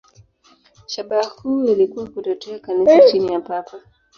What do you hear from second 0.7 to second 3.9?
Shabaha kuu ilikuwa kutetea Kanisa chini ya Papa.